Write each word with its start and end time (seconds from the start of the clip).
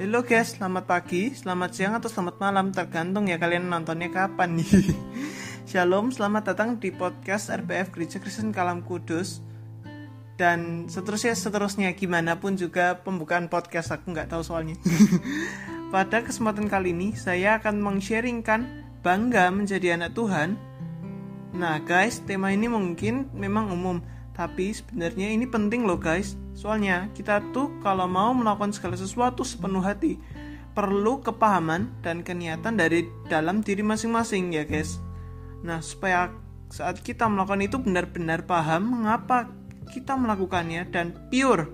Halo 0.00 0.24
guys, 0.24 0.56
selamat 0.56 0.88
pagi, 0.88 1.28
selamat 1.28 1.70
siang, 1.76 1.92
atau 1.92 2.08
selamat 2.08 2.40
malam 2.40 2.72
Tergantung 2.72 3.28
ya 3.28 3.36
kalian 3.36 3.68
nontonnya 3.68 4.08
kapan. 4.08 4.56
Nih 4.56 4.96
Shalom, 5.68 6.08
selamat 6.08 6.42
datang 6.56 6.80
di 6.80 6.88
podcast 6.88 7.52
RPF 7.52 7.92
Gereja 7.92 8.16
Kristen 8.16 8.48
Kalam 8.48 8.80
Kudus. 8.80 9.44
Dan 10.40 10.88
seterusnya 10.88 11.36
seterusnya 11.36 11.92
gimana 11.92 12.40
pun 12.40 12.56
juga 12.56 12.96
pembukaan 12.96 13.52
podcast 13.52 13.92
aku 13.92 14.16
nggak 14.16 14.32
tahu 14.32 14.40
soalnya. 14.40 14.80
Pada 15.92 16.24
kesempatan 16.24 16.72
kali 16.72 16.96
ini 16.96 17.12
saya 17.12 17.60
akan 17.60 17.84
meng-sharingkan 17.84 18.88
bangga 19.04 19.52
menjadi 19.52 20.00
anak 20.00 20.16
Tuhan. 20.16 20.56
Nah 21.52 21.76
guys, 21.84 22.24
tema 22.24 22.56
ini 22.56 22.72
mungkin 22.72 23.28
memang 23.36 23.68
umum 23.68 24.00
tapi 24.40 24.72
sebenarnya 24.72 25.36
ini 25.36 25.44
penting 25.44 25.84
loh 25.84 26.00
guys. 26.00 26.32
Soalnya 26.56 27.12
kita 27.12 27.44
tuh 27.52 27.68
kalau 27.84 28.08
mau 28.08 28.32
melakukan 28.32 28.72
segala 28.72 28.96
sesuatu 28.96 29.44
sepenuh 29.44 29.84
hati 29.84 30.16
perlu 30.72 31.20
kepahaman 31.20 31.92
dan 32.00 32.24
keniatan 32.24 32.80
dari 32.80 33.04
dalam 33.28 33.60
diri 33.60 33.84
masing-masing 33.84 34.56
ya 34.56 34.64
guys. 34.64 34.96
Nah 35.60 35.84
supaya 35.84 36.32
saat 36.72 37.04
kita 37.04 37.28
melakukan 37.28 37.60
itu 37.60 37.76
benar-benar 37.84 38.48
paham 38.48 38.88
mengapa 38.88 39.52
kita 39.92 40.16
melakukannya 40.16 40.88
dan 40.88 41.12
pure 41.28 41.68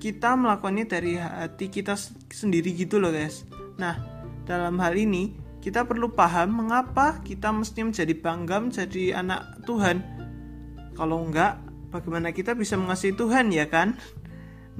kita 0.00 0.32
melakukannya 0.32 0.88
dari 0.88 1.20
hati 1.20 1.68
kita 1.68 1.92
sendiri 2.32 2.72
gitu 2.72 3.04
loh 3.04 3.12
guys. 3.12 3.44
Nah 3.76 4.00
dalam 4.48 4.80
hal 4.80 4.96
ini 4.96 5.36
kita 5.60 5.84
perlu 5.84 6.08
paham 6.08 6.56
mengapa 6.56 7.20
kita 7.20 7.52
mesti 7.52 7.84
menjadi 7.84 8.16
bangga 8.16 8.56
menjadi 8.64 9.20
anak 9.20 9.60
Tuhan. 9.68 10.00
Kalau 10.92 11.24
enggak, 11.24 11.71
bagaimana 11.92 12.32
kita 12.32 12.56
bisa 12.56 12.80
mengasihi 12.80 13.12
Tuhan 13.12 13.52
ya 13.52 13.68
kan? 13.68 14.00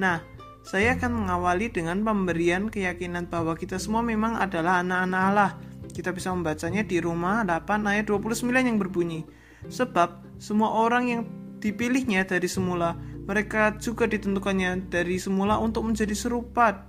Nah, 0.01 0.25
saya 0.65 0.97
akan 0.97 1.27
mengawali 1.27 1.69
dengan 1.69 2.01
pemberian 2.01 2.73
keyakinan 2.73 3.29
bahwa 3.29 3.53
kita 3.59 3.77
semua 3.77 4.01
memang 4.01 4.41
adalah 4.41 4.81
anak-anak 4.81 5.23
Allah. 5.23 5.53
Kita 5.93 6.15
bisa 6.17 6.33
membacanya 6.33 6.81
di 6.81 7.03
rumah 7.03 7.45
8 7.45 7.85
ayat 7.85 8.09
29 8.09 8.49
yang 8.65 8.81
berbunyi. 8.81 9.29
Sebab 9.69 10.41
semua 10.41 10.73
orang 10.73 11.05
yang 11.07 11.23
dipilihnya 11.61 12.25
dari 12.25 12.49
semula, 12.49 12.97
mereka 13.29 13.77
juga 13.79 14.09
ditentukannya 14.09 14.91
dari 14.91 15.21
semula 15.21 15.61
untuk 15.61 15.87
menjadi 15.87 16.15
serupa 16.17 16.89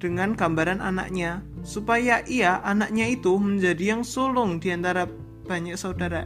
dengan 0.00 0.32
gambaran 0.32 0.80
anaknya, 0.80 1.44
supaya 1.60 2.24
ia, 2.24 2.58
anaknya 2.64 3.12
itu, 3.12 3.36
menjadi 3.36 3.94
yang 3.94 4.02
sulung 4.02 4.56
di 4.56 4.72
antara 4.72 5.04
banyak 5.44 5.76
saudara. 5.76 6.24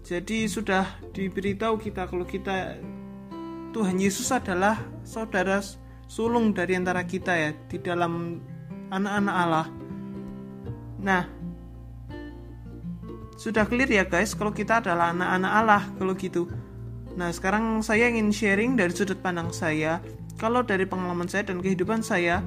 Jadi 0.00 0.48
sudah 0.48 0.88
diberitahu 1.12 1.76
kita 1.76 2.08
kalau 2.08 2.24
kita 2.24 2.80
Tuhan 3.70 4.00
Yesus 4.00 4.32
adalah 4.34 4.80
saudara 5.06 5.62
sulung 6.10 6.50
dari 6.50 6.74
antara 6.74 7.06
kita 7.06 7.30
ya 7.36 7.50
di 7.70 7.78
dalam 7.78 8.42
anak-anak 8.90 9.34
Allah. 9.34 9.66
Nah, 11.00 11.22
sudah 13.38 13.64
clear 13.64 13.88
ya 13.88 14.04
guys 14.04 14.34
kalau 14.34 14.50
kita 14.50 14.82
adalah 14.82 15.14
anak-anak 15.14 15.52
Allah 15.54 15.82
kalau 15.96 16.12
gitu. 16.18 16.50
Nah, 17.14 17.30
sekarang 17.30 17.80
saya 17.80 18.10
ingin 18.10 18.34
sharing 18.34 18.74
dari 18.74 18.90
sudut 18.90 19.18
pandang 19.22 19.54
saya. 19.54 20.02
Kalau 20.40 20.64
dari 20.64 20.88
pengalaman 20.88 21.28
saya 21.28 21.44
dan 21.44 21.60
kehidupan 21.60 22.00
saya, 22.00 22.40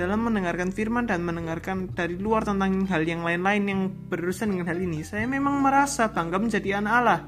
dalam 0.00 0.24
mendengarkan 0.24 0.72
firman 0.72 1.04
dan 1.04 1.20
mendengarkan 1.20 1.92
dari 1.92 2.16
luar 2.16 2.48
tentang 2.48 2.88
hal 2.88 3.04
yang 3.04 3.20
lain-lain 3.20 3.64
yang 3.68 3.80
berurusan 4.08 4.48
dengan 4.48 4.72
hal 4.72 4.80
ini, 4.80 5.04
saya 5.04 5.28
memang 5.28 5.60
merasa 5.60 6.08
bangga 6.08 6.40
menjadi 6.40 6.80
anak 6.80 6.94
Allah. 7.04 7.20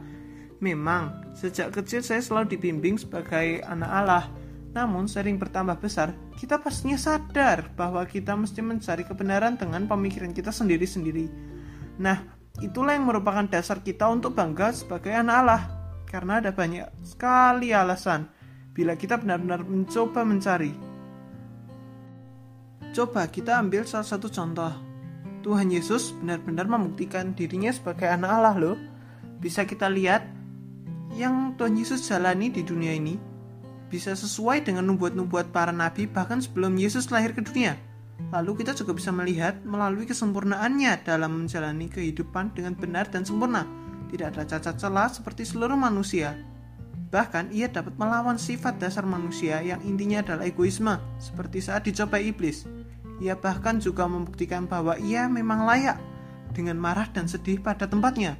Memang, 0.64 1.36
sejak 1.36 1.68
kecil 1.68 2.00
saya 2.00 2.24
selalu 2.24 2.56
dibimbing 2.56 2.96
sebagai 2.96 3.60
anak 3.68 3.90
Allah. 3.92 4.24
Namun, 4.72 5.04
sering 5.04 5.36
bertambah 5.36 5.84
besar, 5.84 6.16
kita 6.40 6.56
pastinya 6.64 6.96
sadar 6.96 7.68
bahwa 7.76 8.00
kita 8.08 8.32
mesti 8.32 8.64
mencari 8.64 9.04
kebenaran 9.04 9.60
dengan 9.60 9.84
pemikiran 9.84 10.32
kita 10.32 10.48
sendiri-sendiri. 10.48 11.28
Nah, 12.00 12.24
itulah 12.64 12.96
yang 12.96 13.04
merupakan 13.04 13.44
dasar 13.52 13.84
kita 13.84 14.08
untuk 14.08 14.32
bangga 14.32 14.72
sebagai 14.72 15.12
anak 15.12 15.36
Allah. 15.44 15.62
Karena 16.08 16.40
ada 16.40 16.56
banyak 16.56 16.88
sekali 17.04 17.76
alasan 17.76 18.32
bila 18.72 18.96
kita 18.96 19.20
benar-benar 19.20 19.60
mencoba 19.60 20.24
mencari 20.24 20.91
Coba 22.92 23.24
kita 23.24 23.56
ambil 23.56 23.88
salah 23.88 24.04
satu 24.04 24.28
contoh. 24.28 24.68
Tuhan 25.40 25.72
Yesus 25.72 26.12
benar-benar 26.20 26.68
membuktikan 26.68 27.32
dirinya 27.32 27.72
sebagai 27.72 28.04
anak 28.04 28.30
Allah 28.30 28.54
loh. 28.60 28.76
Bisa 29.40 29.64
kita 29.64 29.88
lihat 29.88 30.28
yang 31.16 31.56
Tuhan 31.56 31.74
Yesus 31.80 32.04
jalani 32.04 32.52
di 32.52 32.60
dunia 32.60 32.92
ini 32.92 33.32
bisa 33.92 34.16
sesuai 34.16 34.64
dengan 34.64 34.88
nubuat-nubuat 34.88 35.52
para 35.52 35.68
nabi 35.68 36.08
bahkan 36.08 36.40
sebelum 36.40 36.76
Yesus 36.80 37.12
lahir 37.12 37.36
ke 37.36 37.44
dunia. 37.44 37.76
Lalu 38.32 38.64
kita 38.64 38.72
juga 38.72 38.96
bisa 38.96 39.12
melihat 39.12 39.60
melalui 39.64 40.08
kesempurnaannya 40.08 41.04
dalam 41.04 41.44
menjalani 41.44 41.92
kehidupan 41.92 42.56
dengan 42.56 42.72
benar 42.72 43.12
dan 43.12 43.28
sempurna. 43.28 43.68
Tidak 44.08 44.32
ada 44.32 44.44
cacat 44.48 44.80
celah 44.80 45.12
seperti 45.12 45.44
seluruh 45.44 45.76
manusia. 45.76 46.36
Bahkan 47.12 47.52
ia 47.52 47.68
dapat 47.68 47.92
melawan 48.00 48.40
sifat 48.40 48.80
dasar 48.80 49.04
manusia 49.04 49.60
yang 49.60 49.84
intinya 49.84 50.24
adalah 50.24 50.48
egoisme, 50.48 50.96
seperti 51.20 51.60
saat 51.60 51.84
dicobai 51.84 52.32
iblis. 52.32 52.64
Ia 53.22 53.38
bahkan 53.38 53.78
juga 53.78 54.10
membuktikan 54.10 54.66
bahwa 54.66 54.98
ia 54.98 55.30
memang 55.30 55.62
layak 55.62 55.94
dengan 56.50 56.74
marah 56.82 57.06
dan 57.14 57.30
sedih 57.30 57.62
pada 57.62 57.86
tempatnya. 57.86 58.34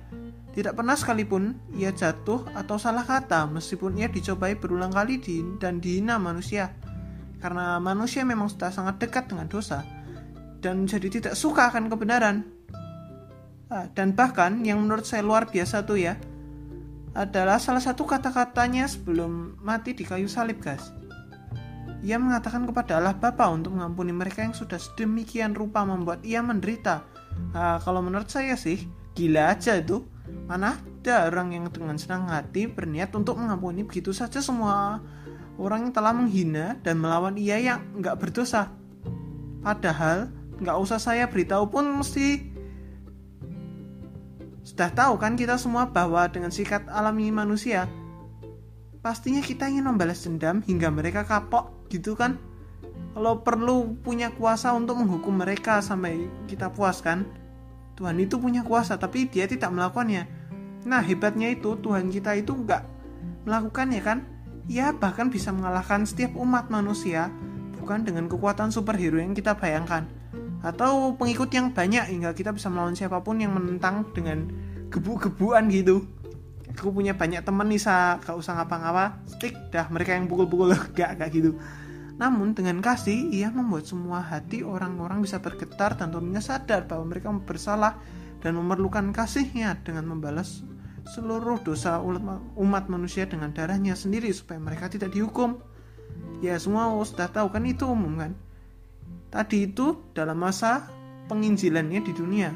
Tidak 0.52 0.74
pernah 0.74 0.98
sekalipun 0.98 1.54
ia 1.78 1.94
jatuh 1.94 2.44
atau 2.52 2.76
salah 2.76 3.06
kata 3.06 3.46
meskipun 3.48 3.96
ia 3.96 4.10
dicobai 4.10 4.58
berulang 4.58 4.90
kali 4.90 5.22
di, 5.22 5.40
dan 5.62 5.78
dihina 5.78 6.18
manusia. 6.18 6.74
Karena 7.38 7.78
manusia 7.78 8.26
memang 8.26 8.50
sudah 8.50 8.74
sangat 8.74 9.00
dekat 9.00 9.30
dengan 9.30 9.46
dosa 9.46 9.86
dan 10.62 10.86
jadi 10.86 11.08
tidak 11.10 11.34
suka 11.34 11.70
akan 11.70 11.90
kebenaran. 11.90 12.46
Ah, 13.72 13.90
dan 13.96 14.14
bahkan 14.14 14.62
yang 14.62 14.84
menurut 14.84 15.08
saya 15.08 15.24
luar 15.26 15.50
biasa 15.50 15.82
tuh 15.82 15.98
ya 15.98 16.14
adalah 17.12 17.60
salah 17.60 17.80
satu 17.80 18.08
kata-katanya 18.08 18.88
sebelum 18.88 19.60
mati 19.60 19.92
di 19.92 20.04
kayu 20.06 20.28
salib 20.28 20.60
guys. 20.60 20.92
Ia 22.02 22.18
mengatakan 22.18 22.66
kepada 22.66 22.98
Allah 22.98 23.14
Bapa 23.14 23.46
untuk 23.46 23.78
mengampuni 23.78 24.10
mereka 24.10 24.42
yang 24.42 24.52
sudah 24.52 24.76
sedemikian 24.76 25.54
rupa 25.54 25.86
membuat 25.86 26.26
ia 26.26 26.42
menderita. 26.42 27.06
Nah, 27.54 27.78
kalau 27.78 28.02
menurut 28.02 28.26
saya 28.26 28.58
sih, 28.58 28.90
gila 29.14 29.54
aja 29.54 29.78
itu. 29.78 30.02
Mana 30.50 30.78
ada 31.02 31.30
orang 31.30 31.54
yang 31.54 31.64
dengan 31.70 31.98
senang 31.98 32.26
hati 32.30 32.66
berniat 32.66 33.14
untuk 33.14 33.38
mengampuni 33.38 33.82
begitu 33.86 34.14
saja 34.14 34.38
semua 34.38 35.02
orang 35.58 35.88
yang 35.88 35.92
telah 35.94 36.14
menghina 36.14 36.78
dan 36.82 36.98
melawan 36.98 37.38
ia 37.38 37.58
yang 37.58 37.82
nggak 37.98 38.18
berdosa. 38.18 38.70
Padahal 39.62 40.30
nggak 40.62 40.78
usah 40.78 40.98
saya 41.02 41.26
beritahu 41.26 41.70
pun 41.70 41.86
mesti 41.90 42.50
sudah 44.62 44.94
tahu 44.94 45.18
kan 45.18 45.34
kita 45.34 45.58
semua 45.58 45.90
bahwa 45.90 46.22
dengan 46.30 46.54
sikat 46.54 46.86
alami 46.86 47.34
manusia 47.34 47.90
pastinya 49.02 49.42
kita 49.42 49.66
ingin 49.66 49.90
membalas 49.90 50.22
dendam 50.22 50.62
hingga 50.62 50.86
mereka 50.86 51.26
kapok 51.26 51.81
gitu 51.92 52.16
kan? 52.16 52.40
Kalau 53.12 53.44
perlu 53.44 53.92
punya 54.00 54.32
kuasa 54.32 54.72
untuk 54.72 55.04
menghukum 55.04 55.36
mereka 55.36 55.84
sampai 55.84 56.32
kita 56.48 56.72
puas 56.72 57.04
kan? 57.04 57.28
Tuhan 57.92 58.16
itu 58.16 58.40
punya 58.40 58.64
kuasa 58.64 58.96
tapi 58.96 59.28
dia 59.28 59.44
tidak 59.44 59.68
melakukannya. 59.68 60.24
Nah 60.88 61.04
hebatnya 61.04 61.52
itu 61.52 61.76
Tuhan 61.76 62.08
kita 62.08 62.32
itu 62.40 62.56
nggak 62.56 62.82
melakukannya 63.44 64.00
kan? 64.00 64.18
Ia 64.64 64.96
bahkan 64.96 65.28
bisa 65.28 65.52
mengalahkan 65.52 66.08
setiap 66.08 66.32
umat 66.40 66.72
manusia 66.72 67.28
bukan 67.76 68.00
dengan 68.08 68.32
kekuatan 68.32 68.72
superhero 68.72 69.20
yang 69.20 69.36
kita 69.36 69.60
bayangkan. 69.60 70.08
Atau 70.64 71.18
pengikut 71.20 71.52
yang 71.52 71.76
banyak 71.76 72.08
hingga 72.16 72.32
kita 72.32 72.54
bisa 72.56 72.72
melawan 72.72 72.96
siapa 72.96 73.20
pun 73.20 73.44
yang 73.44 73.52
menentang 73.52 74.08
dengan 74.16 74.48
gebu-gebuan 74.88 75.68
gitu. 75.68 76.06
Aku 76.72 76.88
punya 76.88 77.12
banyak 77.12 77.44
temen 77.44 77.68
nih 77.68 77.82
sa. 77.82 78.16
Gak 78.22 78.38
usah 78.38 78.56
ngapa-ngapa. 78.56 79.20
Stick 79.28 79.52
dah 79.68 79.90
mereka 79.92 80.16
yang 80.16 80.30
pukul-pukul. 80.30 80.72
Gak 80.96 81.20
gak 81.20 81.28
gitu 81.34 81.58
namun 82.22 82.54
dengan 82.54 82.78
kasih 82.78 83.34
ia 83.34 83.50
membuat 83.50 83.90
semua 83.90 84.22
hati 84.22 84.62
orang-orang 84.62 85.26
bisa 85.26 85.42
bergetar 85.42 85.98
dan 85.98 86.14
tentunya 86.14 86.38
sadar 86.38 86.86
bahwa 86.86 87.10
mereka 87.10 87.34
bersalah 87.34 87.98
dan 88.38 88.54
memerlukan 88.54 89.10
kasihnya 89.10 89.82
dengan 89.82 90.06
membalas 90.06 90.62
seluruh 91.02 91.58
dosa 91.66 91.98
umat 92.54 92.86
manusia 92.86 93.26
dengan 93.26 93.50
darahnya 93.50 93.98
sendiri 93.98 94.30
supaya 94.30 94.62
mereka 94.62 94.86
tidak 94.86 95.10
dihukum. 95.10 95.58
Ya 96.38 96.54
semua 96.62 96.94
sudah 97.02 97.26
tahu 97.26 97.50
kan 97.50 97.66
itu 97.66 97.90
umum 97.90 98.14
kan. 98.22 98.38
Tadi 99.34 99.74
itu 99.74 99.98
dalam 100.14 100.38
masa 100.38 100.86
penginjilannya 101.26 102.06
di 102.06 102.12
dunia. 102.14 102.54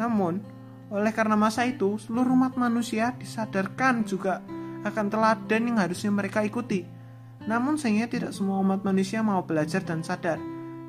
Namun 0.00 0.40
oleh 0.88 1.12
karena 1.12 1.36
masa 1.36 1.68
itu 1.68 2.00
seluruh 2.00 2.32
umat 2.32 2.56
manusia 2.56 3.12
disadarkan 3.20 4.08
juga 4.08 4.40
akan 4.88 5.12
teladan 5.12 5.68
yang 5.68 5.76
harusnya 5.76 6.08
mereka 6.08 6.40
ikuti 6.40 6.96
namun 7.48 7.80
sayangnya 7.80 8.12
tidak 8.12 8.30
semua 8.36 8.60
umat 8.60 8.84
manusia 8.84 9.24
mau 9.24 9.40
belajar 9.40 9.80
dan 9.80 10.04
sadar. 10.04 10.36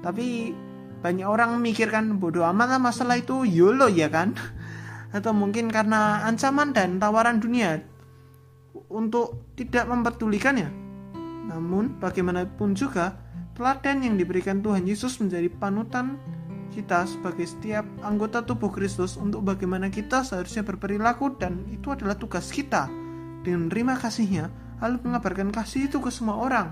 Tapi 0.03 0.51
banyak 0.99 1.23
orang 1.23 1.55
memikirkan 1.55 2.19
bodoh 2.19 2.43
amat 2.51 2.75
lah 2.75 2.81
masalah 2.83 3.15
itu 3.15 3.47
YOLO 3.47 3.87
ya 3.87 4.11
kan? 4.11 4.35
Atau 5.15 5.31
mungkin 5.31 5.71
karena 5.71 6.27
ancaman 6.27 6.75
dan 6.75 6.99
tawaran 6.99 7.39
dunia 7.39 7.79
untuk 8.91 9.55
tidak 9.55 9.87
memperdulikannya. 9.87 10.67
Namun 11.47 11.97
bagaimanapun 11.97 12.75
juga 12.75 13.15
teladan 13.55 14.03
yang 14.03 14.19
diberikan 14.19 14.59
Tuhan 14.59 14.83
Yesus 14.83 15.17
menjadi 15.23 15.47
panutan 15.47 16.19
kita 16.75 17.07
sebagai 17.09 17.47
setiap 17.49 17.87
anggota 18.05 18.45
tubuh 18.45 18.69
Kristus 18.69 19.17
untuk 19.17 19.41
bagaimana 19.47 19.89
kita 19.89 20.21
seharusnya 20.21 20.61
berperilaku 20.61 21.39
dan 21.39 21.65
itu 21.73 21.89
adalah 21.89 22.13
tugas 22.13 22.53
kita 22.53 22.85
dengan 23.41 23.71
terima 23.71 23.97
kasihnya 23.97 24.68
lalu 24.79 24.97
mengabarkan 25.03 25.51
kasih 25.51 25.87
itu 25.91 25.99
ke 25.99 26.11
semua 26.11 26.39
orang. 26.39 26.67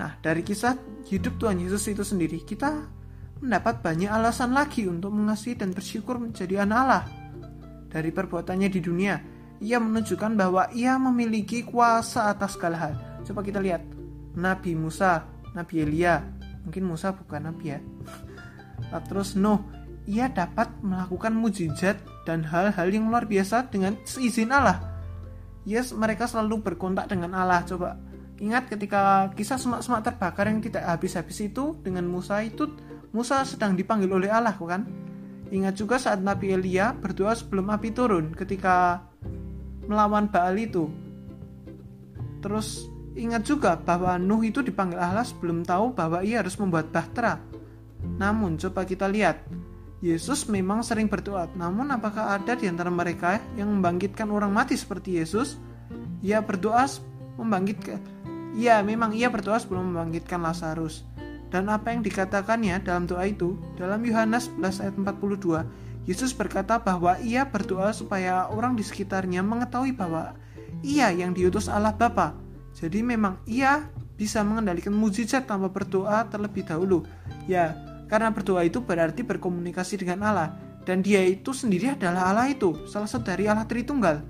Nah, 0.00 0.16
dari 0.24 0.40
kisah 0.40 0.76
hidup 1.08 1.36
Tuhan 1.36 1.60
Yesus 1.60 1.84
itu 1.92 2.00
sendiri, 2.00 2.40
kita 2.40 2.88
mendapat 3.40 3.84
banyak 3.84 4.08
alasan 4.08 4.52
lagi 4.56 4.88
untuk 4.88 5.12
mengasihi 5.12 5.56
dan 5.56 5.76
bersyukur 5.76 6.16
menjadi 6.16 6.64
anak 6.64 6.78
Allah. 6.84 7.04
Dari 7.90 8.08
perbuatannya 8.08 8.68
di 8.72 8.80
dunia, 8.80 9.20
ia 9.60 9.76
menunjukkan 9.76 10.32
bahwa 10.40 10.72
ia 10.72 10.96
memiliki 10.96 11.64
kuasa 11.68 12.32
atas 12.32 12.56
segala 12.56 12.76
hal. 12.80 12.94
Coba 13.28 13.44
kita 13.44 13.60
lihat, 13.60 13.84
Nabi 14.36 14.72
Musa, 14.72 15.26
Nabi 15.52 15.84
Elia, 15.84 16.24
mungkin 16.64 16.88
Musa 16.88 17.12
bukan 17.12 17.50
Nabi 17.50 17.76
ya. 17.76 17.80
Nah, 18.88 19.02
terus 19.04 19.36
Nuh, 19.36 19.60
ia 20.08 20.32
dapat 20.32 20.72
melakukan 20.80 21.36
mujizat 21.36 22.00
dan 22.24 22.42
hal-hal 22.46 22.88
yang 22.88 23.12
luar 23.12 23.28
biasa 23.28 23.68
dengan 23.68 24.00
seizin 24.08 24.50
Allah. 24.50 24.89
Yes, 25.68 25.92
mereka 25.92 26.24
selalu 26.24 26.64
berkontak 26.64 27.08
dengan 27.12 27.36
Allah. 27.36 27.64
Coba 27.64 28.00
ingat 28.40 28.72
ketika 28.72 29.28
kisah 29.36 29.60
semak-semak 29.60 30.00
terbakar 30.00 30.48
yang 30.48 30.64
tidak 30.64 30.88
habis-habis 30.88 31.36
itu 31.44 31.76
dengan 31.84 32.08
Musa 32.08 32.40
itu 32.40 32.72
Musa 33.12 33.44
sedang 33.44 33.76
dipanggil 33.76 34.08
oleh 34.08 34.32
Allah 34.32 34.56
kan? 34.56 34.88
Ingat 35.50 35.74
juga 35.76 35.98
saat 35.98 36.22
Nabi 36.22 36.54
Elia 36.54 36.94
berdoa 36.94 37.34
sebelum 37.34 37.68
api 37.74 37.90
turun 37.90 38.32
ketika 38.32 39.04
melawan 39.84 40.30
Baal 40.30 40.56
itu. 40.56 40.86
Terus 42.40 42.88
Ingat 43.20 43.42
juga 43.42 43.74
bahwa 43.74 44.14
Nuh 44.22 44.40
itu 44.46 44.62
dipanggil 44.62 44.96
Allah 44.96 45.26
sebelum 45.26 45.66
tahu 45.66 45.98
bahwa 45.98 46.22
ia 46.22 46.40
harus 46.40 46.54
membuat 46.54 46.94
bahtera. 46.94 47.42
Namun 48.00 48.54
coba 48.54 48.86
kita 48.86 49.10
lihat, 49.10 49.42
Yesus 50.00 50.48
memang 50.48 50.80
sering 50.80 51.06
berdoa. 51.06 51.48
Namun 51.52 51.92
apakah 51.92 52.36
ada 52.36 52.56
di 52.56 52.64
antara 52.64 52.88
mereka 52.88 53.36
yang 53.56 53.68
membangkitkan 53.68 54.28
orang 54.32 54.52
mati 54.52 54.76
seperti 54.76 55.20
Yesus? 55.20 55.60
Ia 56.24 56.40
berdoa 56.40 56.88
membangkitkan. 57.36 58.00
Ya, 58.56 58.80
memang 58.80 59.12
ia 59.12 59.28
berdoa 59.28 59.60
sebelum 59.60 59.92
membangkitkan 59.92 60.40
Lazarus. 60.40 61.04
Dan 61.52 61.68
apa 61.68 61.92
yang 61.92 62.00
dikatakannya 62.00 62.80
dalam 62.80 63.04
doa 63.04 63.26
itu, 63.28 63.58
dalam 63.76 64.00
Yohanes 64.02 64.48
11 64.58 64.82
ayat 64.86 64.94
42, 64.96 66.08
Yesus 66.08 66.32
berkata 66.32 66.80
bahwa 66.80 67.20
ia 67.20 67.44
berdoa 67.44 67.92
supaya 67.92 68.48
orang 68.48 68.74
di 68.74 68.82
sekitarnya 68.82 69.44
mengetahui 69.44 69.92
bahwa 69.92 70.32
ia 70.80 71.12
yang 71.12 71.36
diutus 71.36 71.68
Allah 71.68 71.92
Bapa 71.92 72.32
jadi 72.76 73.02
memang 73.02 73.42
ia 73.50 73.90
bisa 74.14 74.44
mengendalikan 74.44 74.94
mujizat 74.94 75.48
tanpa 75.48 75.72
berdoa 75.72 76.28
terlebih 76.28 76.62
dahulu. 76.62 77.02
Ya, 77.48 77.74
karena 78.10 78.34
berdoa 78.34 78.66
itu 78.66 78.82
berarti 78.82 79.22
berkomunikasi 79.22 80.02
dengan 80.02 80.26
Allah 80.26 80.58
dan 80.82 81.06
dia 81.06 81.22
itu 81.22 81.54
sendiri 81.54 81.94
adalah 81.94 82.34
Allah 82.34 82.50
itu, 82.50 82.74
salah 82.90 83.06
satu 83.06 83.30
dari 83.30 83.46
Allah 83.46 83.68
Tritunggal. 83.68 84.24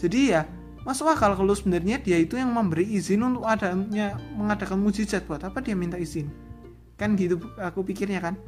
Jadi 0.00 0.32
ya, 0.32 0.48
masuk 0.86 1.12
akal 1.12 1.36
kalau 1.36 1.52
sebenarnya 1.52 2.00
dia 2.00 2.16
itu 2.16 2.40
yang 2.40 2.48
memberi 2.54 2.88
izin 2.88 3.20
untuk 3.20 3.44
adanya 3.44 4.16
mengadakan 4.32 4.80
mujizat 4.80 5.28
buat 5.28 5.44
apa 5.44 5.60
dia 5.60 5.76
minta 5.76 6.00
izin? 6.00 6.32
Kan 6.96 7.18
gitu 7.20 7.36
aku 7.60 7.84
pikirnya 7.84 8.22
kan. 8.22 8.40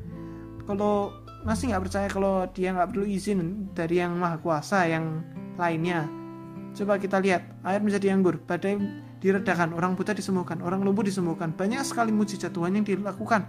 Kalau 0.64 1.12
masih 1.42 1.74
nggak 1.74 1.82
percaya 1.82 2.08
kalau 2.08 2.46
dia 2.54 2.70
nggak 2.72 2.88
perlu 2.94 3.04
izin 3.04 3.69
dari 3.76 4.00
yang 4.00 4.14
maha 4.16 4.38
kuasa 4.38 4.86
yang 4.86 5.20
lainnya. 5.58 6.06
Coba 6.72 6.96
kita 6.96 7.20
lihat 7.20 7.44
air 7.69 7.84
menjadi 7.84 8.16
anggur, 8.16 8.40
badai 8.40 8.80
diredakan, 9.20 9.76
orang 9.76 9.92
buta 9.92 10.16
disembuhkan, 10.16 10.62
orang 10.64 10.80
lumpuh 10.80 11.04
disembuhkan. 11.04 11.52
Banyak 11.52 11.84
sekali 11.84 12.14
mujizat 12.14 12.54
Tuhan 12.54 12.80
yang 12.80 12.86
dilakukan. 12.86 13.44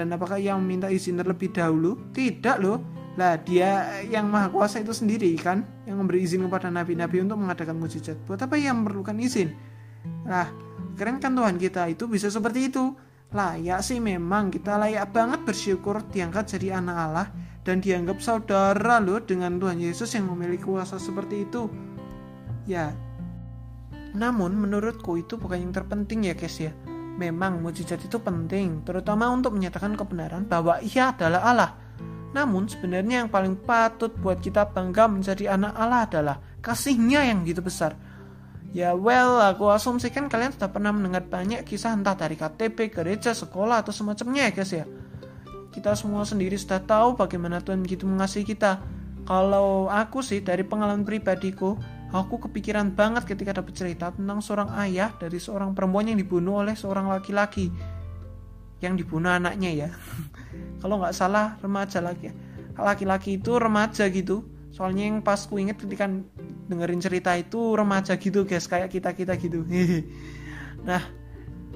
Dan 0.00 0.16
apakah 0.16 0.40
ia 0.40 0.56
meminta 0.56 0.88
izin 0.88 1.20
terlebih 1.20 1.52
dahulu? 1.52 2.00
Tidak 2.16 2.56
loh. 2.56 2.80
Lah 3.20 3.36
dia 3.36 4.00
yang 4.08 4.32
maha 4.32 4.48
kuasa 4.48 4.80
itu 4.80 4.96
sendiri 4.96 5.28
kan 5.36 5.60
yang 5.84 6.00
memberi 6.00 6.24
izin 6.24 6.48
kepada 6.48 6.72
nabi-nabi 6.72 7.20
untuk 7.20 7.36
mengadakan 7.36 7.76
mujizat. 7.76 8.16
Buat 8.24 8.48
apa 8.48 8.56
ia 8.56 8.72
memerlukan 8.72 9.12
izin? 9.20 9.52
Nah, 10.24 10.48
keren 10.96 11.20
kan 11.20 11.36
Tuhan 11.36 11.60
kita 11.60 11.92
itu 11.92 12.08
bisa 12.08 12.32
seperti 12.32 12.72
itu. 12.72 12.96
Layak 13.36 13.84
sih 13.84 14.00
memang 14.00 14.48
kita 14.48 14.80
layak 14.80 15.12
banget 15.12 15.44
bersyukur 15.44 16.00
diangkat 16.08 16.56
jadi 16.56 16.80
anak 16.80 16.96
Allah 16.96 17.28
dan 17.60 17.84
dianggap 17.84 18.24
saudara 18.24 19.04
loh 19.04 19.20
dengan 19.20 19.60
Tuhan 19.60 19.84
Yesus 19.84 20.16
yang 20.16 20.32
memiliki 20.32 20.64
kuasa 20.64 20.96
seperti 20.96 21.44
itu. 21.44 21.68
Ya, 22.64 22.96
namun 24.16 24.56
menurutku 24.56 25.20
itu 25.20 25.36
bukan 25.36 25.68
yang 25.68 25.72
terpenting 25.76 26.24
ya 26.24 26.32
guys 26.32 26.56
ya. 26.56 26.72
Memang 27.20 27.60
mujizat 27.60 28.00
itu 28.00 28.16
penting, 28.16 28.80
terutama 28.80 29.28
untuk 29.28 29.52
menyatakan 29.52 29.92
kebenaran 29.92 30.48
bahwa 30.48 30.80
ia 30.80 31.12
adalah 31.12 31.44
Allah. 31.44 31.70
Namun 32.32 32.64
sebenarnya 32.64 33.26
yang 33.26 33.28
paling 33.28 33.60
patut 33.60 34.08
buat 34.16 34.40
kita 34.40 34.72
bangga 34.72 35.04
menjadi 35.04 35.52
anak 35.52 35.76
Allah 35.76 36.00
adalah 36.08 36.36
kasihnya 36.64 37.28
yang 37.28 37.44
gitu 37.44 37.60
besar. 37.60 37.92
Ya 38.72 38.96
well, 38.96 39.36
aku 39.42 39.68
asumsikan 39.68 40.32
kalian 40.32 40.56
sudah 40.56 40.72
pernah 40.72 40.96
mendengar 40.96 41.28
banyak 41.28 41.60
kisah 41.66 41.92
entah 41.92 42.16
dari 42.16 42.40
KTP, 42.40 42.88
gereja, 42.88 43.36
sekolah, 43.36 43.84
atau 43.84 43.92
semacamnya 43.92 44.48
ya 44.48 44.52
guys 44.56 44.72
ya. 44.72 44.88
Kita 45.76 45.92
semua 45.92 46.24
sendiri 46.24 46.56
sudah 46.56 46.80
tahu 46.80 47.20
bagaimana 47.20 47.60
Tuhan 47.60 47.84
begitu 47.84 48.08
mengasihi 48.08 48.48
kita. 48.48 48.80
Kalau 49.28 49.92
aku 49.92 50.24
sih 50.24 50.40
dari 50.40 50.64
pengalaman 50.64 51.04
pribadiku, 51.04 51.76
Aku 52.10 52.42
kepikiran 52.42 52.90
banget 52.98 53.22
ketika 53.22 53.62
dapat 53.62 53.70
cerita 53.78 54.10
tentang 54.10 54.42
seorang 54.42 54.74
ayah 54.82 55.14
dari 55.14 55.38
seorang 55.38 55.78
perempuan 55.78 56.10
yang 56.10 56.18
dibunuh 56.18 56.58
oleh 56.58 56.74
seorang 56.74 57.06
laki-laki 57.06 57.70
yang 58.82 58.98
dibunuh 58.98 59.30
anaknya 59.30 59.86
ya. 59.86 59.88
Kalau 60.82 60.98
nggak 60.98 61.14
salah 61.14 61.54
remaja 61.62 62.02
laki 62.02 62.34
laki-laki 62.74 63.38
itu 63.38 63.60
remaja 63.60 64.08
gitu. 64.10 64.42
Soalnya 64.74 65.06
yang 65.06 65.22
pas 65.22 65.44
ku 65.44 65.60
inget 65.60 65.78
ketika 65.78 66.10
dengerin 66.66 67.02
cerita 67.02 67.34
itu 67.36 67.74
remaja 67.76 68.16
gitu 68.16 68.42
guys 68.42 68.66
kayak 68.66 68.90
kita 68.90 69.14
kita 69.14 69.38
gitu. 69.38 69.62
nah 70.88 71.02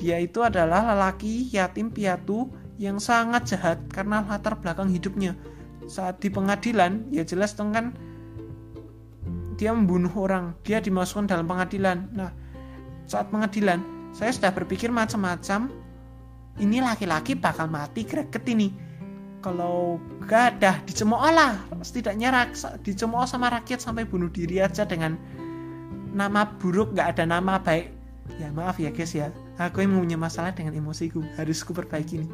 dia 0.00 0.19
itu 0.19 0.42
adalah 0.42 0.94
lelaki 0.94 1.46
yatim 1.54 1.94
piatu 1.94 2.50
yang 2.75 2.98
sangat 2.98 3.54
jahat 3.54 3.78
karena 3.92 4.26
latar 4.26 4.58
belakang 4.58 4.90
hidupnya. 4.90 5.38
Saat 5.86 6.25
di 6.25 6.32
pengadilan 6.32 7.12
ya 7.14 7.22
jelas 7.22 7.54
dong 7.54 7.70
kan 7.70 7.94
dia 9.55 9.70
membunuh 9.75 10.11
orang, 10.19 10.55
dia 10.67 10.79
dimasukkan 10.82 11.31
dalam 11.31 11.46
pengadilan. 11.46 12.11
Nah, 12.15 12.31
saat 13.06 13.29
pengadilan, 13.31 13.82
saya 14.15 14.31
sudah 14.31 14.51
berpikir 14.55 14.91
macam-macam. 14.91 15.70
Ini 16.55 16.79
laki-laki 16.87 17.34
bakal 17.34 17.67
mati 17.67 18.06
greget 18.06 18.46
ini. 18.46 18.70
Kalau 19.43 19.99
gak 20.25 20.56
ada 20.56 20.81
dicemooh 20.87 21.20
Allah, 21.20 21.58
setidaknya 21.82 22.49
dicemooh 22.81 23.27
sama 23.27 23.51
rakyat 23.53 23.82
sampai 23.82 24.06
bunuh 24.06 24.31
diri 24.31 24.63
aja 24.63 24.87
dengan 24.87 25.19
nama 26.15 26.46
buruk, 26.46 26.94
gak 26.94 27.19
ada 27.19 27.25
nama 27.27 27.58
baik. 27.58 27.91
Ya 28.41 28.49
maaf 28.55 28.81
ya 28.81 28.89
guys 28.89 29.13
ya, 29.13 29.29
aku 29.61 29.84
yang 29.84 30.01
punya 30.01 30.17
masalah 30.17 30.56
dengan 30.56 30.73
emosiku, 30.73 31.20
harus 31.37 31.61
ku 31.61 31.77
perbaiki 31.77 32.25
nih. 32.25 32.31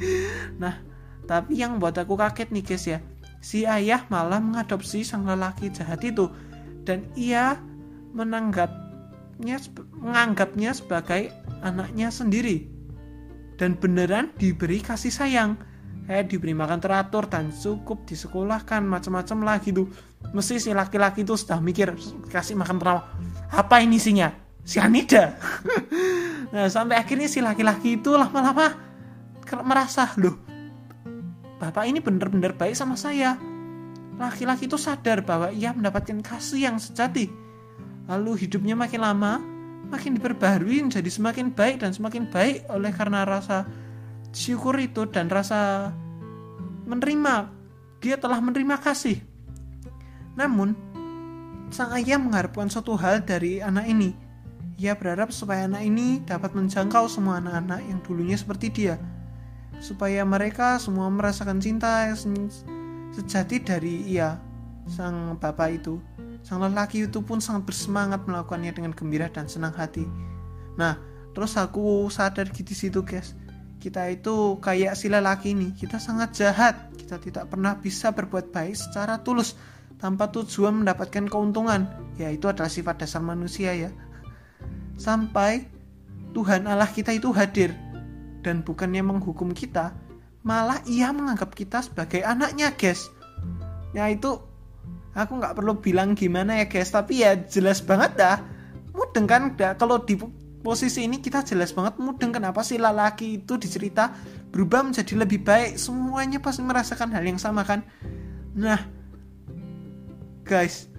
nah, 0.62 0.76
tapi 1.24 1.56
yang 1.56 1.80
buat 1.80 1.96
aku 1.96 2.20
kaget 2.20 2.52
nih 2.52 2.64
guys 2.66 2.84
ya, 2.84 2.98
si 3.40 3.64
ayah 3.64 4.04
malah 4.12 4.38
mengadopsi 4.38 5.02
sang 5.02 5.24
lelaki 5.24 5.72
jahat 5.72 6.04
itu 6.04 6.28
dan 6.82 7.06
ia 7.14 7.58
menanggapnya 8.12 9.58
menganggapnya 9.98 10.70
sebagai 10.76 11.32
anaknya 11.62 12.12
sendiri. 12.12 12.68
Dan 13.58 13.78
beneran 13.78 14.34
diberi 14.38 14.82
kasih 14.82 15.14
sayang. 15.14 15.54
Kayak 16.02 16.34
diberi 16.34 16.50
makan 16.50 16.82
teratur 16.82 17.30
dan 17.30 17.54
cukup 17.54 18.02
disekolahkan 18.10 18.82
macam-macam 18.82 19.38
lah 19.46 19.56
gitu. 19.62 19.86
Mesti 20.34 20.58
si 20.58 20.70
laki-laki 20.74 21.22
itu 21.22 21.38
sudah 21.38 21.62
mikir 21.62 21.94
kasih 22.26 22.58
makan 22.58 22.76
teratur 22.82 23.06
apa 23.52 23.84
ini 23.84 24.00
isinya? 24.00 24.42
Sianida 24.62 25.34
nah 26.54 26.70
sampai 26.70 27.02
akhirnya 27.02 27.26
si 27.26 27.42
laki-laki 27.42 27.98
itu 27.98 28.14
lama-lama 28.14 28.78
merasa 29.66 30.06
loh 30.22 30.38
bapak 31.58 31.84
ini 31.90 31.98
bener-bener 31.98 32.54
baik 32.54 32.78
sama 32.78 32.94
saya 32.94 33.34
laki-laki 34.20 34.68
itu 34.68 34.76
sadar 34.76 35.24
bahwa 35.24 35.48
ia 35.52 35.72
mendapatkan 35.72 36.20
kasih 36.20 36.68
yang 36.68 36.76
sejati. 36.76 37.30
Lalu 38.10 38.46
hidupnya 38.46 38.74
makin 38.76 39.00
lama, 39.00 39.38
makin 39.88 40.16
diperbaharui 40.18 40.84
menjadi 40.88 41.08
semakin 41.08 41.52
baik 41.52 41.80
dan 41.80 41.92
semakin 41.92 42.28
baik 42.28 42.66
oleh 42.72 42.92
karena 42.92 43.24
rasa 43.24 43.68
syukur 44.32 44.76
itu 44.80 45.08
dan 45.08 45.28
rasa 45.28 45.92
menerima. 46.88 47.52
Dia 48.02 48.18
telah 48.18 48.42
menerima 48.42 48.82
kasih. 48.82 49.22
Namun, 50.34 50.74
sang 51.70 51.94
ayah 51.94 52.18
mengharapkan 52.18 52.66
suatu 52.66 52.98
hal 52.98 53.22
dari 53.22 53.62
anak 53.62 53.86
ini. 53.86 54.10
Ia 54.82 54.98
berharap 54.98 55.30
supaya 55.30 55.70
anak 55.70 55.86
ini 55.86 56.18
dapat 56.26 56.56
menjangkau 56.58 57.06
semua 57.06 57.38
anak-anak 57.38 57.80
yang 57.86 58.00
dulunya 58.02 58.34
seperti 58.34 58.66
dia. 58.72 58.98
Supaya 59.78 60.26
mereka 60.26 60.82
semua 60.82 61.06
merasakan 61.06 61.62
cinta 61.62 62.10
sejati 63.12 63.60
dari 63.60 64.08
ia, 64.08 64.40
sang 64.88 65.36
bapak 65.36 65.68
itu. 65.78 66.00
Sang 66.42 66.58
lelaki 66.58 67.06
itu 67.06 67.22
pun 67.22 67.38
sangat 67.38 67.70
bersemangat 67.70 68.26
melakukannya 68.26 68.74
dengan 68.74 68.90
gembira 68.90 69.30
dan 69.30 69.46
senang 69.46 69.70
hati. 69.78 70.02
Nah, 70.74 70.98
terus 71.32 71.56
aku 71.56 72.08
sadar 72.12 72.48
gitu 72.52 72.72
di 72.72 72.76
situ 72.76 73.00
guys 73.02 73.34
kita 73.82 74.14
itu 74.14 74.62
kayak 74.62 74.94
si 74.94 75.10
lelaki 75.10 75.58
ini 75.58 75.74
kita 75.74 75.98
sangat 75.98 76.38
jahat 76.38 76.76
kita 76.94 77.18
tidak 77.18 77.50
pernah 77.50 77.74
bisa 77.74 78.14
berbuat 78.14 78.54
baik 78.54 78.78
secara 78.78 79.18
tulus 79.26 79.58
tanpa 79.98 80.30
tujuan 80.30 80.86
mendapatkan 80.86 81.26
keuntungan 81.26 81.90
ya 82.14 82.30
itu 82.30 82.46
adalah 82.46 82.70
sifat 82.70 83.02
dasar 83.02 83.24
manusia 83.24 83.74
ya 83.74 83.90
sampai 84.94 85.66
Tuhan 86.30 86.70
Allah 86.70 86.86
kita 86.86 87.10
itu 87.10 87.34
hadir 87.34 87.74
dan 88.46 88.62
bukannya 88.62 89.02
menghukum 89.02 89.50
kita 89.50 89.90
malah 90.42 90.82
ia 90.86 91.10
menganggap 91.14 91.54
kita 91.54 91.82
sebagai 91.82 92.22
anaknya 92.26 92.74
guys. 92.74 93.10
Ya 93.94 94.10
itu 94.10 94.38
aku 95.14 95.32
nggak 95.38 95.54
perlu 95.58 95.78
bilang 95.78 96.14
gimana 96.18 96.62
ya 96.62 96.66
guys. 96.66 96.90
Tapi 96.90 97.22
ya 97.22 97.38
jelas 97.38 97.82
banget 97.82 98.18
dah. 98.18 98.38
Mudeng 98.92 99.26
kan 99.26 99.42
kalau 99.78 100.02
di 100.02 100.18
posisi 100.62 101.06
ini 101.06 101.18
kita 101.22 101.46
jelas 101.46 101.72
banget 101.72 101.98
mudeng. 102.02 102.34
Kenapa 102.34 102.60
sih 102.66 102.76
lelaki 102.76 103.42
itu 103.42 103.56
dicerita 103.56 104.12
berubah 104.52 104.84
menjadi 104.84 105.14
lebih 105.16 105.46
baik? 105.46 105.78
Semuanya 105.78 106.42
pasti 106.42 106.60
merasakan 106.60 107.14
hal 107.14 107.24
yang 107.24 107.38
sama 107.38 107.62
kan? 107.62 107.86
Nah 108.58 108.82
guys 110.42 110.92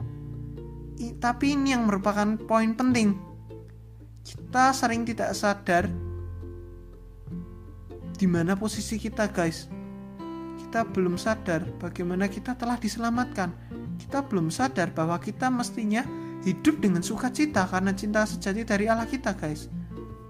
tapi 1.20 1.56
ini 1.58 1.76
yang 1.76 1.90
merupakan 1.90 2.38
poin 2.48 2.76
penting. 2.78 3.18
Kita 4.24 4.72
sering 4.72 5.04
tidak 5.04 5.36
sadar 5.36 5.92
di 8.24 8.32
mana 8.32 8.56
posisi 8.56 8.96
kita 8.96 9.28
guys? 9.28 9.68
Kita 10.56 10.88
belum 10.88 11.20
sadar 11.20 11.68
bagaimana 11.76 12.32
kita 12.32 12.56
telah 12.56 12.80
diselamatkan. 12.80 13.52
Kita 14.00 14.24
belum 14.24 14.48
sadar 14.48 14.96
bahwa 14.96 15.20
kita 15.20 15.52
mestinya 15.52 16.08
hidup 16.48 16.80
dengan 16.80 17.04
sukacita 17.04 17.68
karena 17.68 17.92
cinta 17.92 18.24
sejati 18.24 18.64
dari 18.64 18.88
Allah 18.88 19.04
kita 19.04 19.36
guys. 19.36 19.68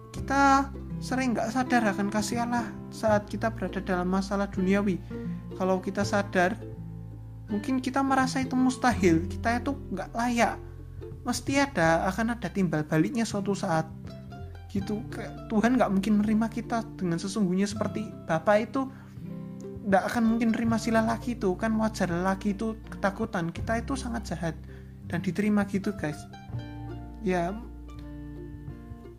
Kita 0.09 0.73
sering 0.97 1.37
nggak 1.37 1.53
sadar 1.53 1.85
akan 1.93 2.09
kasih 2.09 2.41
Allah 2.41 2.65
saat 2.89 3.29
kita 3.29 3.53
berada 3.53 3.77
dalam 3.77 4.09
masalah 4.09 4.49
duniawi. 4.49 4.97
Kalau 5.53 5.77
kita 5.77 6.01
sadar 6.01 6.57
mungkin 7.45 7.77
kita 7.77 8.01
merasa 8.01 8.41
itu 8.41 8.57
mustahil. 8.57 9.29
Kita 9.29 9.61
itu 9.61 9.77
nggak 9.93 10.17
layak. 10.17 10.57
Mesti 11.29 11.61
ada 11.61 12.09
akan 12.09 12.41
ada 12.41 12.49
timbal 12.49 12.89
baliknya 12.89 13.21
suatu 13.21 13.53
saat 13.53 13.85
gitu. 14.73 15.05
Tuhan 15.53 15.77
nggak 15.77 15.91
mungkin 15.93 16.17
menerima 16.19 16.49
kita 16.49 16.81
dengan 16.97 17.21
sesungguhnya 17.21 17.69
seperti 17.69 18.09
Bapak 18.25 18.57
itu. 18.65 18.89
Nggak 19.85 20.03
akan 20.09 20.23
mungkin 20.25 20.47
menerima 20.49 20.75
si 20.81 20.89
lelaki 20.89 21.37
itu. 21.37 21.53
Kan 21.53 21.77
wajar 21.77 22.09
lelaki 22.09 22.57
itu 22.57 22.73
ketakutan. 22.89 23.53
Kita 23.53 23.77
itu 23.77 23.93
sangat 23.93 24.33
jahat 24.33 24.55
dan 25.05 25.21
diterima 25.21 25.61
gitu 25.69 25.93
guys. 25.93 26.17
Ya 27.21 27.53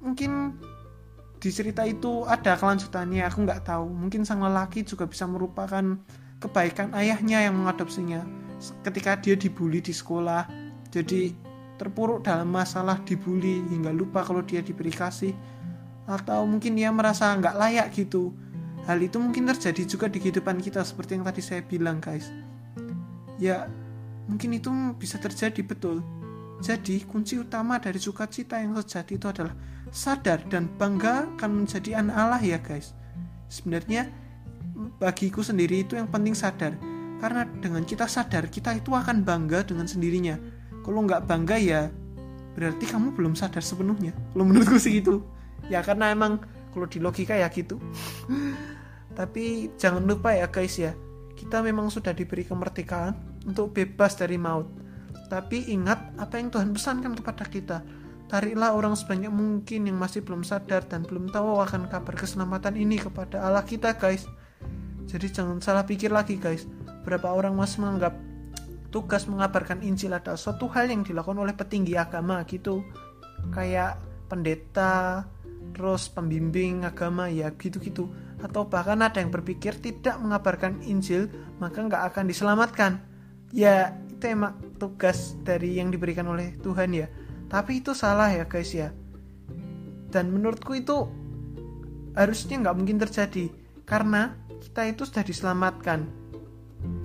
mungkin 0.03 0.59
di 1.39 1.53
cerita 1.55 1.87
itu 1.87 2.27
ada 2.27 2.59
kelanjutannya. 2.59 3.23
Aku 3.31 3.47
nggak 3.47 3.69
tahu. 3.69 3.87
Mungkin 3.87 4.27
sang 4.27 4.43
lelaki 4.43 4.83
juga 4.83 5.07
bisa 5.07 5.25
merupakan 5.31 5.95
kebaikan 6.43 6.91
ayahnya 6.99 7.47
yang 7.47 7.55
mengadopsinya. 7.55 8.27
Ketika 8.83 9.21
dia 9.21 9.39
dibully 9.39 9.79
di 9.85 9.95
sekolah. 9.95 10.49
Jadi 10.89 11.44
terpuruk 11.77 12.23
dalam 12.23 12.51
masalah 12.51 13.03
dibully 13.03 13.63
hingga 13.71 13.91
lupa 13.91 14.23
kalau 14.23 14.43
dia 14.43 14.63
diberi 14.63 14.95
kasih 14.95 15.35
atau 16.05 16.45
mungkin 16.45 16.77
dia 16.77 16.93
merasa 16.93 17.33
nggak 17.35 17.57
layak 17.57 17.87
gitu 17.97 18.31
hal 18.85 19.01
itu 19.01 19.17
mungkin 19.17 19.49
terjadi 19.49 19.83
juga 19.89 20.07
di 20.07 20.21
kehidupan 20.21 20.61
kita 20.61 20.85
seperti 20.85 21.17
yang 21.17 21.25
tadi 21.25 21.41
saya 21.41 21.65
bilang 21.65 21.99
guys 21.99 22.29
ya 23.41 23.67
Mungkin 24.25 24.57
itu 24.57 24.71
bisa 24.97 25.21
terjadi 25.21 25.61
betul. 25.61 26.01
Jadi, 26.65 27.05
kunci 27.05 27.37
utama 27.37 27.77
dari 27.77 28.01
sukacita 28.01 28.57
yang 28.57 28.73
sejati 28.79 29.21
itu 29.21 29.27
adalah 29.29 29.53
sadar 29.93 30.41
dan 30.49 30.71
bangga 30.81 31.29
akan 31.37 31.65
menjadi 31.65 32.01
anak 32.01 32.17
Allah 32.17 32.41
ya 32.41 32.59
guys. 32.63 32.97
Sebenarnya 33.53 34.09
bagiku 34.97 35.45
sendiri 35.45 35.85
itu 35.85 36.01
yang 36.01 36.09
penting 36.09 36.33
sadar. 36.33 36.73
Karena 37.21 37.45
dengan 37.61 37.85
kita 37.85 38.09
sadar, 38.09 38.49
kita 38.49 38.73
itu 38.81 38.97
akan 38.97 39.27
bangga 39.27 39.67
dengan 39.69 39.85
sendirinya. 39.85 40.41
Kalau 40.85 41.01
nggak 41.03 41.25
bangga 41.25 41.57
ya 41.57 41.89
berarti 42.55 42.87
kamu 42.87 43.19
belum 43.19 43.35
sadar 43.35 43.65
sepenuhnya. 43.65 44.15
Kalau 44.33 44.45
menurutku 44.47 44.79
sih 44.79 45.03
gitu. 45.03 45.27
Ya 45.67 45.83
karena 45.83 46.15
emang 46.15 46.45
kalau 46.71 46.87
di 46.87 47.03
logika 47.03 47.35
ya 47.35 47.51
gitu. 47.51 47.81
Tapi 49.19 49.75
jangan 49.79 50.03
lupa 50.03 50.35
ya 50.35 50.51
guys 50.51 50.75
ya, 50.75 50.91
kita 51.39 51.63
memang 51.63 51.87
sudah 51.87 52.11
diberi 52.11 52.43
kemerdekaan 52.43 53.15
untuk 53.47 53.71
bebas 53.71 54.19
dari 54.19 54.35
maut. 54.35 54.67
Tapi 55.31 55.71
ingat 55.71 56.19
apa 56.19 56.39
yang 56.39 56.51
Tuhan 56.51 56.75
pesankan 56.75 57.15
kepada 57.15 57.47
kita. 57.47 57.79
Tariklah 58.27 58.75
orang 58.75 58.99
sebanyak 58.99 59.31
mungkin 59.31 59.87
yang 59.87 59.95
masih 59.95 60.27
belum 60.27 60.43
sadar 60.43 60.83
dan 60.91 61.07
belum 61.07 61.31
tahu 61.31 61.63
akan 61.63 61.87
kabar 61.87 62.19
keselamatan 62.19 62.75
ini 62.75 62.99
kepada 62.99 63.39
Allah 63.39 63.63
kita 63.63 63.95
guys. 63.95 64.27
Jadi 65.07 65.31
jangan 65.31 65.63
salah 65.63 65.87
pikir 65.87 66.11
lagi 66.11 66.35
guys. 66.35 66.67
Berapa 67.07 67.31
orang 67.31 67.55
masih 67.55 67.87
menganggap 67.87 68.17
tugas 68.95 69.27
mengabarkan 69.27 69.83
Injil 69.83 70.15
adalah 70.15 70.39
suatu 70.39 70.71
hal 70.71 70.87
yang 70.87 71.03
dilakukan 71.03 71.43
oleh 71.43 71.59
petinggi 71.59 71.99
agama 71.99 72.47
gitu. 72.47 72.87
Kayak 73.51 73.99
pendeta, 74.31 75.27
terus 75.75 76.07
pembimbing 76.07 76.87
agama 76.87 77.27
ya 77.27 77.51
gitu-gitu. 77.51 78.07
Atau 78.39 78.71
bahkan 78.71 79.03
ada 79.03 79.19
yang 79.19 79.35
berpikir 79.35 79.75
tidak 79.83 80.23
mengabarkan 80.23 80.79
Injil 80.87 81.27
maka 81.59 81.83
nggak 81.83 82.15
akan 82.15 82.25
diselamatkan 82.31 82.93
ya 83.55 83.95
itu 84.11 84.25
emang 84.35 84.59
tugas 84.83 85.39
dari 85.47 85.79
yang 85.79 85.95
diberikan 85.95 86.27
oleh 86.27 86.59
Tuhan 86.59 86.91
ya 86.91 87.07
tapi 87.47 87.79
itu 87.79 87.95
salah 87.95 88.35
ya 88.35 88.51
guys 88.51 88.75
ya 88.75 88.91
dan 90.11 90.35
menurutku 90.35 90.75
itu 90.75 91.07
harusnya 92.19 92.59
nggak 92.59 92.77
mungkin 92.79 92.99
terjadi 92.99 93.55
karena 93.87 94.35
kita 94.59 94.91
itu 94.91 95.07
sudah 95.07 95.23
diselamatkan 95.23 96.11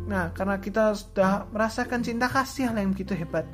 nah 0.10 0.34
karena 0.34 0.58
kita 0.58 0.98
sudah 0.98 1.46
merasakan 1.54 2.01
cinta 2.01 2.25
kasih 2.25 2.74
hal 2.74 2.82
yang 2.82 2.98
begitu 2.98 3.13
hebat 3.13 3.46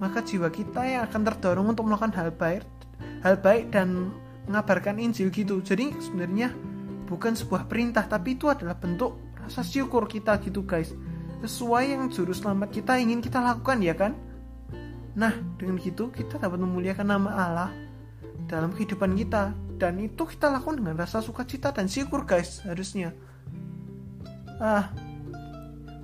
maka 0.00 0.24
jiwa 0.24 0.48
kita 0.48 0.80
yang 0.80 1.04
akan 1.04 1.28
terdorong 1.28 1.76
untuk 1.76 1.84
melakukan 1.84 2.16
hal 2.16 2.32
baik 2.32 2.64
hal 3.20 3.36
baik 3.36 3.68
dan 3.68 4.12
mengabarkan 4.48 4.98
Injil 4.98 5.28
gitu. 5.30 5.60
Jadi 5.60 5.92
sebenarnya 6.00 6.52
bukan 7.06 7.36
sebuah 7.36 7.70
perintah 7.70 8.06
tapi 8.06 8.34
itu 8.34 8.48
adalah 8.48 8.74
bentuk 8.74 9.18
rasa 9.38 9.62
syukur 9.62 10.08
kita 10.08 10.40
gitu 10.40 10.64
guys. 10.64 10.90
Sesuai 11.40 11.96
yang 11.96 12.10
juru 12.12 12.34
selamat 12.34 12.68
kita 12.74 13.00
ingin 13.00 13.22
kita 13.22 13.40
lakukan 13.40 13.80
ya 13.80 13.94
kan? 13.96 14.18
Nah 15.16 15.32
dengan 15.56 15.78
gitu 15.80 16.12
kita 16.12 16.42
dapat 16.42 16.60
memuliakan 16.60 17.06
nama 17.06 17.30
Allah 17.30 17.70
dalam 18.48 18.72
kehidupan 18.74 19.14
kita. 19.14 19.52
Dan 19.80 19.96
itu 19.96 20.28
kita 20.28 20.52
lakukan 20.52 20.76
dengan 20.76 20.92
rasa 21.00 21.24
sukacita 21.24 21.72
dan 21.72 21.88
syukur 21.88 22.28
guys 22.28 22.60
harusnya. 22.68 23.16
Ah 24.60 24.92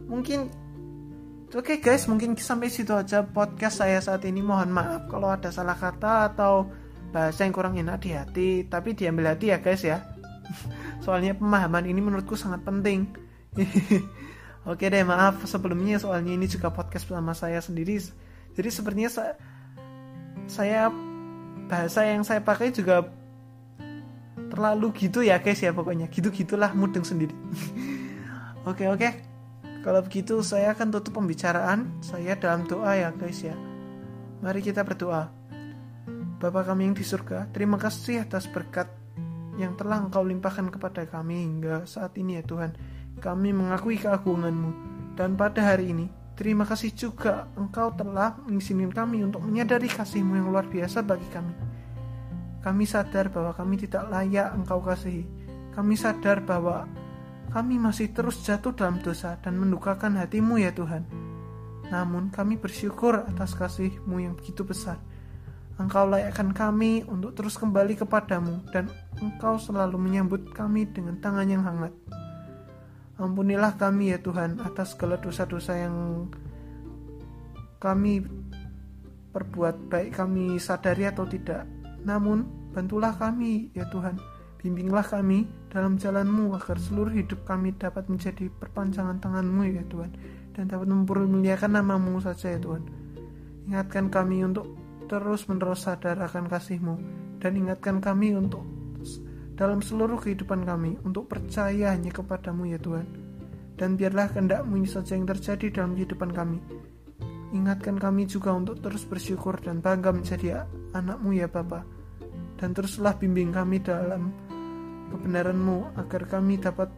mungkin 0.06 0.50
oke 1.50 1.62
okay 1.62 1.76
guys 1.82 2.06
mungkin 2.06 2.34
sampai 2.38 2.70
situ 2.70 2.94
aja 2.94 3.26
podcast 3.26 3.82
saya 3.82 3.98
saat 4.02 4.22
ini 4.26 4.42
mohon 4.42 4.70
maaf 4.70 5.10
kalau 5.10 5.30
ada 5.30 5.50
salah 5.50 5.74
kata 5.74 6.32
atau 6.34 6.70
bahasa 7.10 7.46
yang 7.46 7.54
kurang 7.54 7.78
enak 7.78 8.02
di 8.02 8.10
hati 8.14 8.48
tapi 8.66 8.94
diambil 8.94 9.34
hati 9.34 9.54
ya 9.54 9.58
guys 9.58 9.82
ya 9.82 10.02
soalnya 11.04 11.34
pemahaman 11.34 11.86
ini 11.86 12.00
menurutku 12.02 12.38
sangat 12.38 12.62
penting 12.62 13.06
Oke 14.66 14.90
deh, 14.90 15.06
maaf 15.06 15.46
sebelumnya 15.46 16.02
soalnya 16.02 16.34
ini 16.34 16.50
juga 16.50 16.74
podcast 16.74 17.06
bersama 17.06 17.38
saya 17.38 17.62
sendiri. 17.62 18.02
Jadi 18.58 18.68
sepertinya 18.74 19.06
saya, 19.06 19.32
saya 20.50 20.90
bahasa 21.70 22.02
yang 22.02 22.26
saya 22.26 22.42
pakai 22.42 22.74
juga 22.74 23.06
terlalu 24.50 25.06
gitu 25.06 25.22
ya 25.22 25.38
guys 25.38 25.62
ya 25.62 25.70
pokoknya. 25.70 26.10
Gitu-gitulah 26.10 26.74
mudeng 26.74 27.06
sendiri. 27.06 27.30
oke 28.70 28.90
oke. 28.90 29.35
Kalau 29.86 30.02
begitu 30.02 30.42
saya 30.42 30.74
akan 30.74 30.90
tutup 30.98 31.22
pembicaraan 31.22 32.02
saya 32.02 32.34
dalam 32.34 32.66
doa 32.66 32.98
ya 32.98 33.14
guys 33.14 33.38
ya. 33.38 33.54
Mari 34.42 34.58
kita 34.58 34.82
berdoa. 34.82 35.30
Bapa 36.42 36.66
kami 36.66 36.90
yang 36.90 36.98
di 36.98 37.06
surga, 37.06 37.46
terima 37.54 37.78
kasih 37.78 38.26
atas 38.26 38.50
berkat 38.50 38.90
yang 39.62 39.78
telah 39.78 40.02
Engkau 40.02 40.26
limpahkan 40.26 40.74
kepada 40.74 41.06
kami 41.06 41.38
hingga 41.38 41.86
saat 41.86 42.18
ini 42.18 42.34
ya 42.34 42.42
Tuhan. 42.42 42.74
Kami 43.22 43.54
mengakui 43.54 44.02
keagunganmu 44.02 44.70
dan 45.14 45.38
pada 45.38 45.62
hari 45.62 45.94
ini 45.94 46.10
terima 46.34 46.66
kasih 46.66 46.90
juga 46.90 47.46
engkau 47.56 47.94
telah 47.94 48.36
mengizinkan 48.42 48.90
kami 48.90 49.22
untuk 49.22 49.40
menyadari 49.40 49.86
kasihmu 49.86 50.34
yang 50.34 50.50
luar 50.50 50.66
biasa 50.66 51.00
bagi 51.06 51.30
kami. 51.30 51.54
Kami 52.60 52.84
sadar 52.90 53.30
bahwa 53.30 53.54
kami 53.54 53.86
tidak 53.86 54.10
layak 54.10 54.50
engkau 54.50 54.82
kasihi. 54.82 55.22
Kami 55.72 55.94
sadar 55.94 56.42
bahwa 56.42 56.84
kami 57.52 57.78
masih 57.78 58.10
terus 58.10 58.42
jatuh 58.42 58.74
dalam 58.74 58.98
dosa 59.02 59.38
dan 59.40 59.58
mendukakan 59.58 60.18
hatimu 60.18 60.58
ya 60.60 60.74
Tuhan. 60.74 61.06
Namun 61.88 62.34
kami 62.34 62.58
bersyukur 62.58 63.22
atas 63.26 63.54
kasihmu 63.54 64.18
yang 64.18 64.34
begitu 64.34 64.66
besar. 64.66 64.98
Engkau 65.76 66.08
layakkan 66.08 66.56
kami 66.56 67.04
untuk 67.04 67.36
terus 67.36 67.60
kembali 67.60 68.00
kepadamu 68.00 68.64
dan 68.72 68.88
Engkau 69.20 69.60
selalu 69.60 70.00
menyambut 70.00 70.50
kami 70.50 70.88
dengan 70.88 71.20
tangan 71.20 71.46
yang 71.46 71.62
hangat. 71.62 71.92
Ampunilah 73.16 73.76
kami 73.76 74.12
ya 74.12 74.18
Tuhan 74.20 74.60
atas 74.60 74.96
segala 74.96 75.16
dosa-dosa 75.16 75.72
yang 75.76 76.28
kami 77.80 78.24
perbuat 79.32 79.88
baik 79.92 80.16
kami 80.16 80.56
sadari 80.56 81.08
atau 81.08 81.24
tidak. 81.28 81.64
Namun 82.04 82.66
Bantulah 82.76 83.16
kami, 83.16 83.72
ya 83.72 83.88
Tuhan. 83.88 84.20
Bimbinglah 84.66 85.06
kami 85.06 85.46
dalam 85.70 85.94
jalanmu 85.94 86.50
agar 86.58 86.74
seluruh 86.82 87.14
hidup 87.14 87.46
kami 87.46 87.70
dapat 87.78 88.10
menjadi 88.10 88.50
perpanjangan 88.50 89.22
tanganmu, 89.22 89.62
ya 89.62 89.86
Tuhan. 89.86 90.10
Dan 90.58 90.66
dapat 90.66 90.90
mempermuliakan 90.90 91.78
namamu 91.78 92.18
saja, 92.18 92.50
ya 92.50 92.58
Tuhan. 92.58 92.82
Ingatkan 93.70 94.10
kami 94.10 94.42
untuk 94.42 94.74
terus-menerus 95.06 95.86
sadar 95.86 96.18
akan 96.18 96.50
kasihmu. 96.50 96.98
Dan 97.38 97.62
ingatkan 97.62 98.02
kami 98.02 98.34
untuk 98.34 98.66
dalam 99.54 99.86
seluruh 99.86 100.18
kehidupan 100.18 100.66
kami 100.66 100.98
untuk 101.06 101.30
percaya 101.30 101.94
hanya 101.94 102.10
kepadamu 102.10 102.66
ya 102.66 102.82
Tuhan. 102.82 103.06
Dan 103.78 103.94
biarlah 103.94 104.34
kehendakmu 104.34 104.82
ini 104.82 104.90
saja 104.90 105.14
yang 105.14 105.30
terjadi 105.30 105.78
dalam 105.78 105.94
kehidupan 105.94 106.34
kami. 106.34 106.58
Ingatkan 107.54 108.02
kami 108.02 108.26
juga 108.26 108.50
untuk 108.50 108.82
terus 108.82 109.06
bersyukur 109.06 109.62
dan 109.62 109.78
bangga 109.78 110.10
menjadi 110.10 110.66
anakmu 110.90 111.38
ya 111.38 111.46
Bapa. 111.46 111.86
Dan 112.58 112.74
teruslah 112.74 113.14
bimbing 113.14 113.54
kami 113.54 113.78
dalam 113.78 114.45
kebenaranmu 115.12 115.96
agar 115.98 116.22
kami 116.26 116.58
dapat 116.58 116.90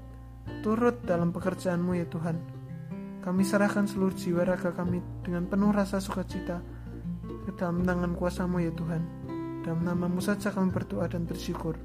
turut 0.65 1.01
dalam 1.05 1.31
pekerjaanmu 1.33 1.93
ya 1.97 2.07
Tuhan. 2.09 2.37
Kami 3.21 3.43
serahkan 3.45 3.85
seluruh 3.85 4.17
jiwa 4.17 4.47
raga 4.47 4.73
kami 4.73 5.05
dengan 5.21 5.45
penuh 5.45 5.69
rasa 5.69 6.01
sukacita 6.01 6.65
ke 7.45 7.51
dalam 7.57 7.85
tangan 7.85 8.17
kuasamu 8.17 8.63
ya 8.65 8.73
Tuhan. 8.73 9.03
Dalam 9.67 9.85
namamu 9.85 10.23
saja 10.25 10.49
kami 10.49 10.73
berdoa 10.73 11.11
dan 11.11 11.29
bersyukur. 11.29 11.77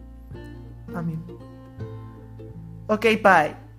Amin. 0.95 1.19
Oke, 2.87 3.11
okay, 3.11 3.15
bye. 3.19 3.72